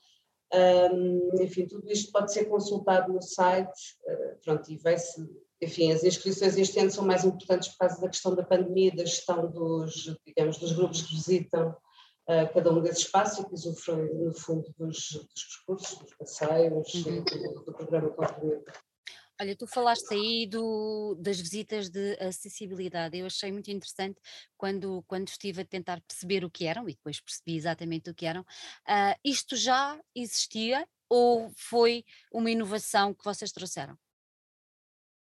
[0.53, 5.29] um, enfim, tudo isto pode ser consultado no site, uh, pronto, e vai-se,
[5.61, 9.05] enfim, as inscrições este ano são mais importantes por causa da questão da pandemia, da
[9.05, 14.13] gestão dos, digamos, dos grupos que visitam uh, cada um desses espaços e que usufruem,
[14.15, 17.23] no fundo, dos, dos percursos, dos passeios, uhum.
[17.23, 18.90] do, do programa complementar.
[19.41, 23.17] Olha, tu falaste aí do, das visitas de acessibilidade.
[23.17, 24.21] Eu achei muito interessante
[24.55, 28.27] quando, quando estive a tentar perceber o que eram, e depois percebi exatamente o que
[28.27, 28.43] eram.
[28.43, 33.95] Uh, isto já existia ou foi uma inovação que vocês trouxeram?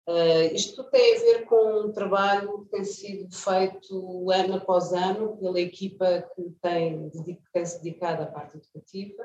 [0.07, 5.39] Uh, isto tem a ver com um trabalho que tem sido feito ano após ano
[5.39, 9.25] pela equipa que tem, que tem se dedicado à parte educativa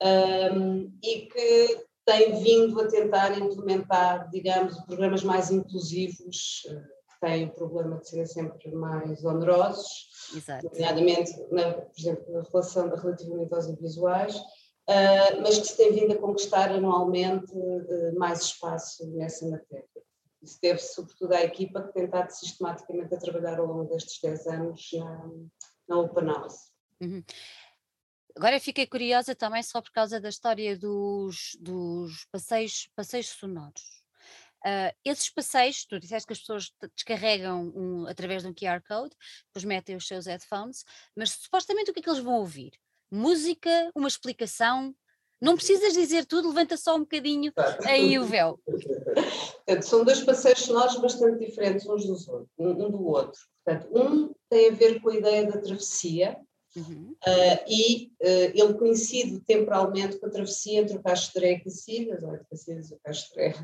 [0.00, 7.44] um, e que tem vindo a tentar implementar, digamos, programas mais inclusivos, eh, que têm
[7.44, 10.70] o problema de serem sempre mais onerosos, Exato.
[10.72, 16.14] nomeadamente, na, por exemplo, na relação relativamente aos visuais, uh, mas que se tem vindo
[16.14, 19.86] a conquistar anualmente uh, mais espaço nessa matéria.
[20.40, 24.46] Isso deve-se sobretudo à equipa que tem estado sistematicamente a trabalhar ao longo destes 10
[24.46, 25.30] anos na,
[25.88, 26.72] na Open House.
[27.02, 27.22] Uhum.
[28.38, 33.82] Agora fiquei curiosa também só por causa da história dos, dos passeios, passeios sonoros.
[34.64, 39.12] Uh, esses passeios, tu disseste que as pessoas descarregam um, através de um QR Code,
[39.48, 40.84] depois metem os seus headphones,
[41.16, 42.70] mas supostamente o que é que eles vão ouvir?
[43.10, 44.94] Música, uma explicação?
[45.40, 47.52] Não precisas dizer tudo, levanta só um bocadinho
[47.86, 48.60] aí o véu.
[49.82, 53.40] São dois passeios sonoros bastante diferentes uns dos outros, um do outro.
[53.64, 56.38] Portanto, um tem a ver com a ideia da travessia,
[56.76, 57.16] Uhum.
[57.26, 62.34] Uh, e uh, ele coincide temporalmente com a travessia entre o Castré e Cacilhas, ou
[62.34, 63.54] entre Cacilhas e o Castré,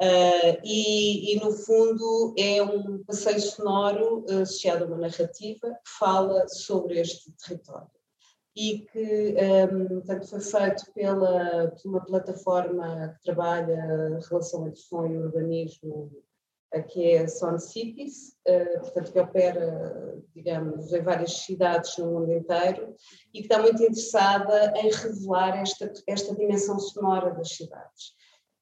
[0.00, 6.48] uh, e, e, no fundo é um passeio sonoro associado a uma narrativa que fala
[6.48, 7.90] sobre este território
[8.56, 9.36] e que
[9.72, 15.16] um, portanto, foi feito pela, por uma plataforma que trabalha a relação entre som e
[15.16, 16.10] urbanismo
[16.88, 22.32] que é a Son Cities, uh, portanto que opera, digamos, em várias cidades no mundo
[22.32, 22.94] inteiro
[23.32, 28.12] e que está muito interessada em revelar esta, esta dimensão sonora das cidades.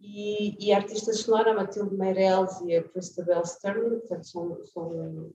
[0.00, 5.32] E, e a artista sonora, a Matilde Meirelles e a Christabel Sterling, portanto são, são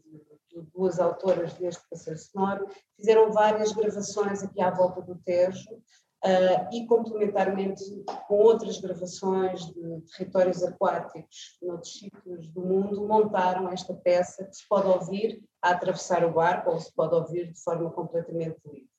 [0.73, 5.81] duas autoras deste passeio sonoro, fizeram várias gravações aqui à volta do Tejo,
[6.23, 7.84] Uh, e complementarmente
[8.27, 14.67] com outras gravações de territórios aquáticos noutros sítios do mundo, montaram esta peça que se
[14.69, 18.91] pode ouvir a atravessar o barco ou se pode ouvir de forma completamente livre.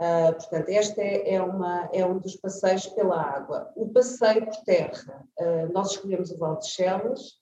[0.00, 3.70] Uh, portanto, este é, é, uma, é, um dos passeios pela água.
[3.74, 7.37] O passeio por terra, uh, nós escolhemos o Val de Chelas,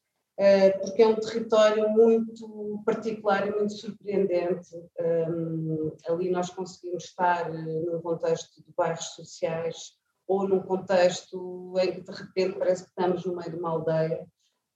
[0.81, 4.69] porque é um território muito particular e muito surpreendente.
[6.07, 9.97] ali nós conseguimos estar num contexto de bairros sociais
[10.27, 14.27] ou num contexto em que de repente parece que estamos no meio de uma aldeia.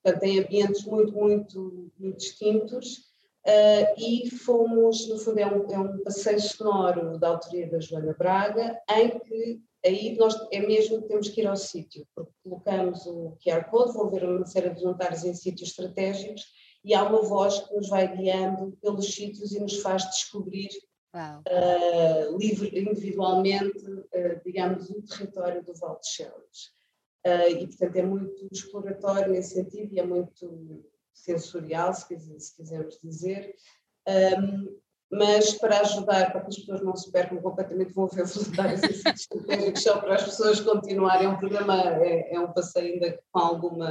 [0.03, 3.11] Portanto, tem ambientes muito, muito, muito distintos.
[3.47, 8.15] Uh, e fomos, no fundo, é um, é um passeio sonoro da autoria da Joana
[8.15, 13.07] Braga, em que aí nós é mesmo que temos que ir ao sítio, porque colocamos
[13.07, 16.45] o QR Code, vão ver uma série de voluntários em sítios estratégicos
[16.85, 20.69] e há uma voz que nos vai guiando pelos sítios e nos faz descobrir
[21.15, 26.73] uh, livre, individualmente, uh, digamos, o território do Val de Chelas.
[27.51, 33.55] e, portanto, é muito exploratório nesse sentido e é muito sensorial, se, se quisermos dizer,
[34.09, 38.83] um, mas para ajudar, para que as pessoas não se percam completamente, vão ver voluntários
[38.83, 41.27] estratégicos só para as pessoas continuarem.
[41.27, 43.89] Um programa, é, é um passeio ainda com alguma,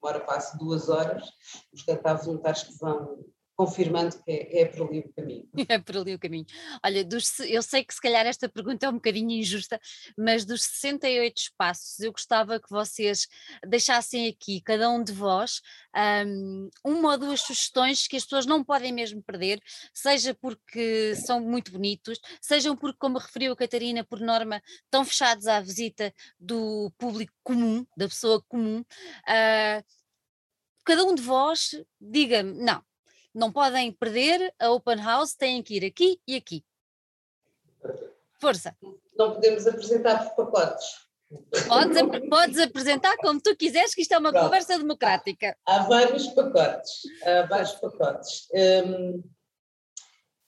[0.00, 1.30] hora passe duas horas,
[1.70, 3.24] portanto há voluntários que vão
[3.56, 5.48] confirmando que é, é por ali o caminho.
[5.68, 6.46] É por ali o caminho.
[6.84, 9.80] Olha, dos, eu sei que se calhar esta pergunta é um bocadinho injusta,
[10.16, 13.28] mas dos 68 espaços, eu gostava que vocês
[13.66, 15.60] deixassem aqui, cada um de vós,
[16.26, 19.60] um, uma ou duas sugestões que as pessoas não podem mesmo perder,
[19.94, 25.46] seja porque são muito bonitos, sejam porque, como referiu a Catarina, por norma, estão fechados
[25.46, 28.80] à visita do público comum, da pessoa comum.
[28.80, 29.84] Uh,
[30.84, 32.82] cada um de vós diga-me, não,
[33.34, 36.64] não podem perder a open house, têm que ir aqui e aqui.
[38.40, 38.76] Força.
[39.16, 41.06] Não podemos apresentar por pacotes.
[41.66, 41.96] Podes,
[42.28, 44.44] podes apresentar como tu quiseres, que isto é uma Pronto.
[44.44, 45.56] conversa democrática.
[45.66, 47.02] Há, vários pacotes.
[47.24, 48.48] Há vários pacotes.
[48.52, 49.22] Hum,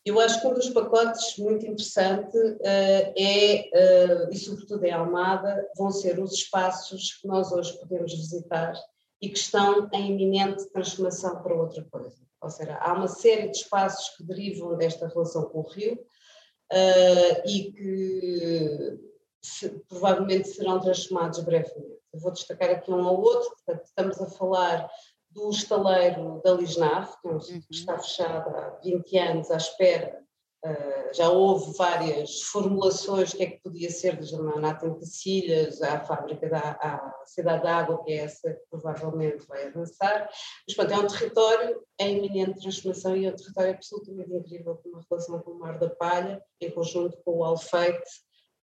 [0.04, 5.66] eu acho que um dos pacotes muito interessante uh, é, uh, e sobretudo em Almada,
[5.76, 8.74] vão ser os espaços que nós hoje podemos visitar
[9.22, 12.18] e que estão em iminente transformação para outra coisa.
[12.44, 17.48] Ou seja, há uma série de espaços que derivam desta relação com o rio uh,
[17.48, 19.00] e que
[19.42, 21.98] se, provavelmente serão transformados brevemente.
[22.12, 24.88] Eu vou destacar aqui um ao outro, portanto, estamos a falar
[25.30, 27.62] do estaleiro da Lisnave, que é um uhum.
[27.70, 30.23] está fechado há 20 anos à espera
[30.64, 35.82] Uh, já houve várias formulações do que é que podia ser de germanato em Cacilhas,
[35.82, 40.26] à fábrica da à cidade da água, que é essa que provavelmente vai avançar.
[40.66, 44.88] Mas, pronto, é um território em iminente transformação e é um território absolutamente incrível, com
[44.88, 48.10] uma relação com o Mar da Palha, em conjunto com o Alfeite,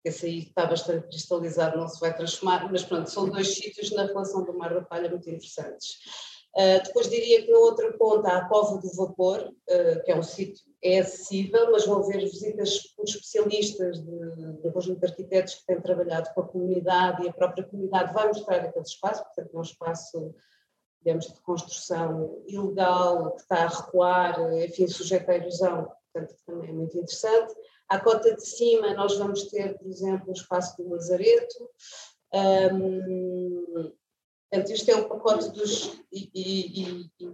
[0.03, 3.91] que esse aí está bastante cristalizado, não se vai transformar, mas pronto, são dois sítios
[3.91, 5.95] na relação do Mar da Palha muito interessantes.
[6.55, 10.15] Uh, depois diria que na outra ponta há a Cova do Vapor, uh, que é
[10.15, 15.55] um sítio é acessível, mas vão haver visitas por especialistas de, de conjunto de arquitetos
[15.55, 19.53] que têm trabalhado com a comunidade e a própria comunidade vai mostrar aquele espaço, portanto
[19.53, 20.35] é um espaço,
[21.01, 26.73] digamos, de construção ilegal, que está a recuar, enfim, sujeito à erosão, portanto também é
[26.73, 27.53] muito interessante.
[27.89, 31.69] À cota de cima nós vamos ter, por exemplo, o espaço do Lazareto,
[32.33, 33.91] um,
[34.49, 35.99] Portanto, isto é um pacote dos.
[36.11, 37.27] E, e, e,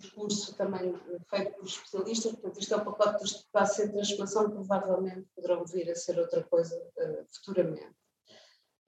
[0.00, 0.94] percurso também
[1.28, 5.90] feito por especialistas, portanto, isto é um pacote que vai ser transformação, provavelmente poderão vir
[5.90, 7.96] a ser outra coisa uh, futuramente.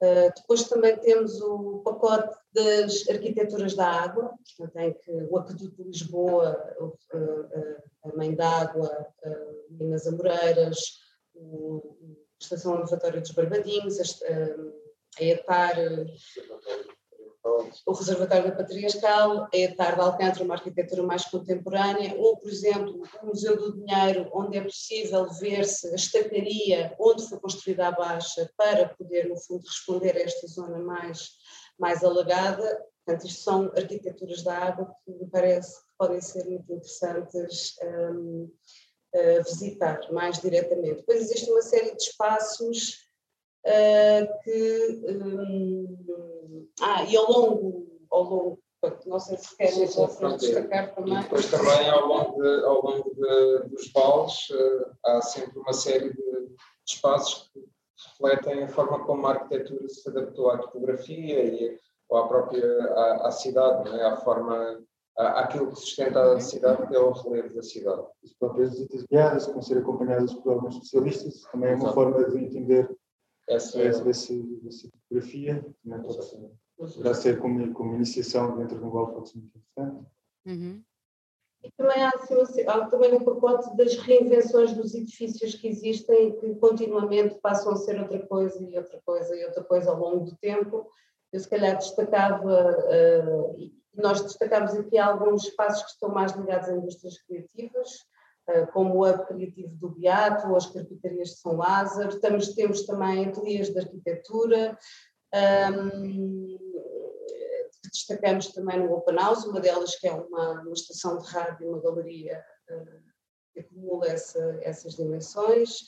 [0.03, 5.77] Uh, depois também temos o pacote das arquiteturas da água, portanto, em que o Aqueduto
[5.77, 6.99] de Lisboa, uh,
[8.05, 9.07] a Mãe d'Água,
[9.69, 10.79] Minas Amoreiras,
[11.35, 15.77] o, a Estação Elevatória dos Barbadinhos, a, a ETAR,
[17.45, 23.03] o Reservatório da Patriarcal, é a Tarde Alcântara, uma arquitetura mais contemporânea, ou, por exemplo,
[23.23, 28.51] o Museu do Dinheiro, onde é possível ver-se a estacaria onde foi construída a Baixa
[28.57, 31.31] para poder, no fundo, responder a esta zona mais,
[31.79, 32.85] mais alagada.
[33.05, 38.51] Portanto, isto são arquiteturas da água que me parece que podem ser muito interessantes um,
[39.45, 41.01] visitar mais diretamente.
[41.01, 43.10] Depois existe uma série de espaços
[43.67, 45.03] uh, que.
[45.09, 48.59] Um, ah, e ao longo, ao longo
[49.07, 49.87] não sei se querem
[50.39, 51.19] destacar também.
[51.19, 55.73] E depois também ao longo, de, ao longo de, dos vales uh, há sempre uma
[55.73, 56.51] série de,
[56.87, 57.63] espaços que
[58.09, 61.79] refletem a forma como a arquitetura se adaptou à topografia e
[62.13, 64.05] à própria à, à cidade, não é?
[64.05, 64.83] à forma
[65.17, 68.03] aquilo que sustenta a cidade, que é o relevo da cidade.
[68.25, 71.95] As próprias visitas guiadas, que vão ser acompanhadas por alguns especialistas, também é uma Exato.
[71.95, 72.99] forma de entender
[73.51, 74.33] essa, essa, essa,
[74.67, 79.31] essa fotografia também pode ser, poderá ser como, como iniciação dentro de um golpe pode
[79.31, 80.07] ser muito interessante.
[80.47, 80.83] Uhum.
[81.63, 86.55] E também há, assim, há também um pacote das reinvenções dos edifícios que existem que
[86.55, 90.37] continuamente passam a ser outra coisa e outra coisa e outra coisa ao longo do
[90.39, 90.89] tempo.
[91.31, 96.77] Eu se calhar destacava, uh, Nós destacamos aqui alguns espaços que estão mais ligados a
[96.77, 98.07] indústrias criativas,
[98.73, 102.21] como o Hub Criativo do Beato, ou as Carpintarias de São Lázaro.
[102.21, 104.79] Temos, também ateliês de arquitetura,
[105.35, 106.59] um,
[107.83, 111.69] que destacamos também no Open House, uma delas que é uma, uma estação de rádio,
[111.69, 113.03] uma galeria uh,
[113.53, 115.81] que acumula essa, essas dimensões.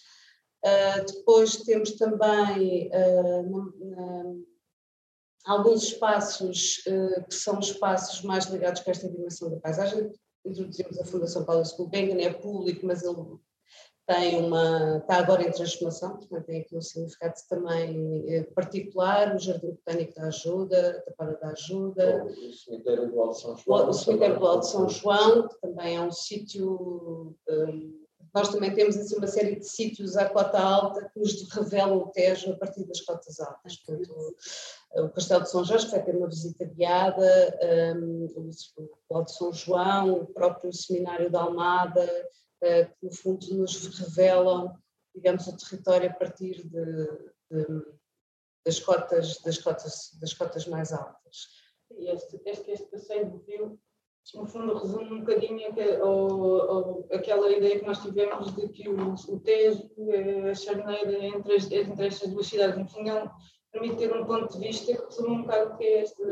[0.64, 4.46] Uh, depois temos também uh,
[5.44, 6.82] alguns espaços
[7.28, 10.12] que são espaços mais ligados com esta dimensão da paisagem.
[10.44, 13.16] Introduzimos a Fundação Palace Gulbenkian, é público, mas ele
[14.06, 19.38] tem uma, está agora em transformação, portanto tem aqui um significado também eh, particular, o
[19.38, 22.24] Jardim Botânico da Ajuda, a Tapada da Ajuda.
[22.24, 23.88] O cemitério do Alto São João.
[23.88, 28.01] O cemitério do Alto São João, que também é um sítio, um,
[28.34, 32.08] nós também temos assim, uma série de sítios à cota alta que nos revelam o
[32.08, 33.76] Tejo a partir das cotas altas.
[33.76, 34.36] Portanto,
[34.94, 37.58] o, Castelo de São Jorge vai ter uma visita guiada,
[37.96, 38.50] um,
[39.08, 42.08] o Alto São João, o próprio Seminário da Almada,
[42.62, 44.74] eh, que no fundo nos revelam,
[45.14, 47.06] digamos, o território a partir de,
[47.50, 47.84] de,
[48.64, 51.48] das, cotas, das, cotas, das cotas mais altas.
[51.90, 53.80] Este, este, este passeio do rio,
[54.34, 55.68] no fundo, resume um bocadinho
[57.12, 61.70] aquela ideia que nós tivemos de que o, o Tejo é a charneira entre, as,
[61.70, 62.78] entre estas duas cidades.
[62.78, 63.30] No fundo, é
[63.72, 66.22] permite ter um ponto de vista que resume um bocado o que é esta,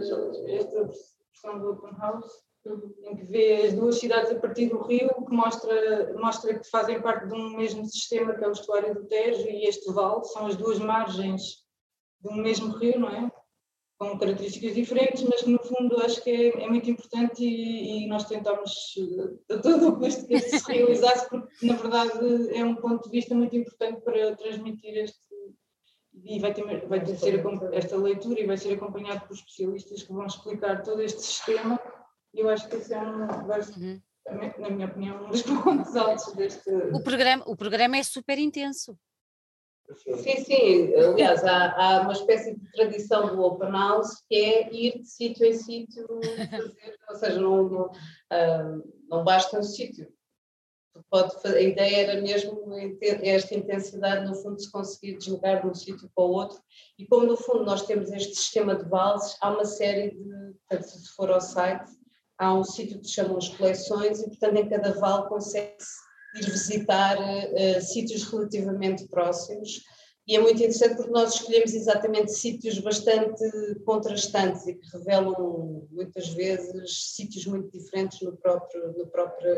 [0.48, 5.08] esta versão do Open House em que vê as duas cidades a partir do rio,
[5.26, 9.06] que mostra, mostra que fazem parte de um mesmo sistema, que é o estuário do
[9.06, 11.64] Tejo e este vale, são as duas margens
[12.20, 13.32] de um mesmo rio, não é?
[14.00, 18.08] Com características diferentes, mas que no fundo acho que é, é muito importante e, e,
[18.08, 18.94] nós tentamos
[19.50, 23.10] a todo o custo que este se realizasse, porque na verdade é um ponto de
[23.10, 25.20] vista muito importante para transmitir este.
[26.24, 30.12] E vai ter, vai ter ser esta leitura e vai ser acompanhado por especialistas que
[30.12, 31.78] vão explicar todo este sistema
[32.34, 34.00] eu acho que esse é um, uhum.
[34.58, 36.70] na minha opinião, um dos pontos altos deste.
[36.70, 38.96] O programa, o programa é super intenso.
[39.94, 40.94] Sim, sim.
[40.94, 45.46] Aliás, há, há, uma espécie de tradição do Open House que é ir de sítio
[45.46, 46.06] em sítio,
[47.08, 50.12] ou seja, não, não, uh, não basta um sítio.
[51.08, 52.62] Pode, a ideia era mesmo
[53.22, 56.60] esta intensidade, no fundo, se conseguir deslocar de um sítio para o outro.
[56.98, 60.54] E como, no fundo, nós temos este sistema de vales, há uma série de.
[60.68, 61.90] Portanto, se for ao site,
[62.38, 67.18] há um sítio que chamam as coleções e, portanto, em cada vale consegue-se ir visitar
[67.18, 69.82] uh, sítios relativamente próximos.
[70.26, 73.42] E é muito interessante porque nós escolhemos exatamente sítios bastante
[73.84, 79.54] contrastantes e que revelam muitas vezes sítios muito diferentes no próprio, no próprio,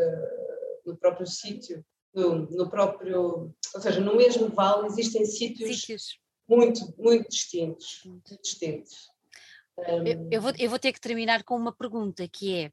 [0.86, 1.84] no próprio sítio.
[2.14, 6.18] No, no próprio, ou seja, no mesmo vale existem sítios, sítios.
[6.46, 8.02] muito, muito distintos.
[8.04, 9.10] Muito distintos.
[9.78, 12.72] Eu, eu, vou, eu vou ter que terminar com uma pergunta que é: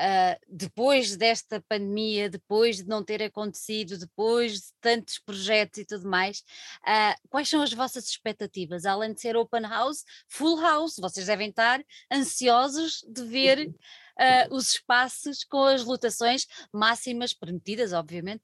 [0.00, 6.08] uh, depois desta pandemia, depois de não ter acontecido, depois de tantos projetos e tudo
[6.08, 6.40] mais,
[6.82, 8.86] uh, quais são as vossas expectativas?
[8.86, 11.80] Além de ser open house, full house, vocês devem estar
[12.10, 18.42] ansiosos de ver uh, os espaços com as lotações máximas permitidas, obviamente,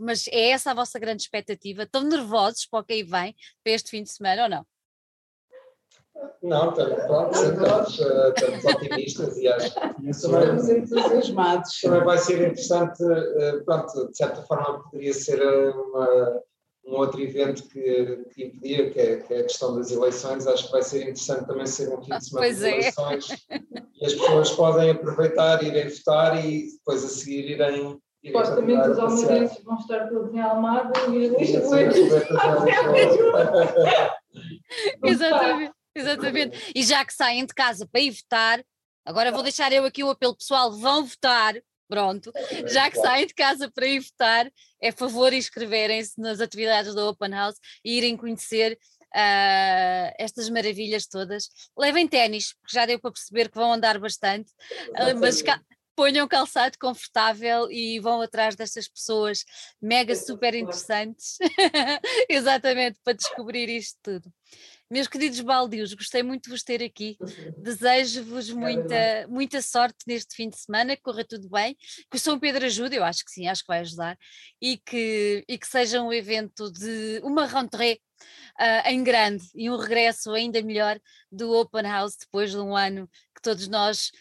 [0.00, 1.82] mas é essa a vossa grande expectativa?
[1.82, 4.75] Estão nervosos para o que aí vem, para este fim de semana ou não?
[6.42, 11.80] Não, estamos, eh, estamos otimistas e acho que estamos entusiasmados.
[11.80, 16.42] Também vai ser interessante, eh, pronto, de certa forma poderia ser uma,
[16.86, 20.46] um outro evento que, que impedia, que é, que é, a questão das eleições.
[20.46, 22.70] Acho que vai ser interessante também ser um fim de semana de é.
[22.70, 23.46] eleições
[24.00, 29.62] e as pessoas podem aproveitar, irem votar e depois a seguir irem Supostamente os almadenses
[29.62, 31.96] vão estar todos em Almada e os lisboetas.
[35.04, 35.75] Exatamente.
[35.96, 36.72] Exatamente.
[36.74, 38.64] E já que saem de casa para ir votar,
[39.04, 41.54] agora vou deixar eu aqui o apelo pessoal: vão votar.
[41.88, 42.32] Pronto,
[42.66, 44.50] já que saem de casa para ir votar,
[44.82, 48.76] é favor inscreverem-se nas atividades do Open House e irem conhecer
[49.14, 51.48] uh, estas maravilhas todas.
[51.78, 54.50] Levem ténis, porque já deu para perceber que vão andar bastante,
[54.90, 55.40] uh, mas
[55.96, 59.44] ponham calçado confortável e vão atrás destas pessoas
[59.80, 61.38] mega super interessantes,
[62.28, 64.32] exatamente, para descobrir isto tudo.
[64.88, 67.16] Meus queridos baldios, gostei muito de vos ter aqui.
[67.58, 71.76] Desejo-vos muita, muita sorte neste fim de semana, que corra tudo bem,
[72.08, 74.16] que o São Pedro ajude, eu acho que sim, acho que vai ajudar,
[74.62, 78.00] e que, e que seja um evento de uma rentrée
[78.60, 81.00] uh, em grande e um regresso ainda melhor
[81.32, 84.12] do Open House depois de um ano que todos nós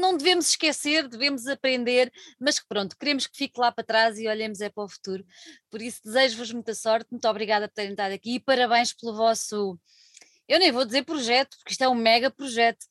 [0.00, 4.28] não devemos esquecer, devemos aprender, mas que pronto, queremos que fique lá para trás e
[4.28, 5.24] olhemos é para o futuro.
[5.70, 9.78] Por isso, desejo-vos muita sorte, muito obrigada por terem estado aqui e parabéns pelo vosso.
[10.48, 12.84] Eu nem vou dizer projeto, porque isto é um mega projeto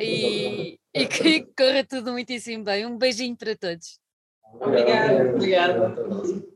[0.00, 2.86] e, e que corra tudo muitíssimo bem.
[2.86, 3.98] Um beijinho para todos.
[4.60, 5.34] Obrigada.
[5.34, 6.53] Obrigada.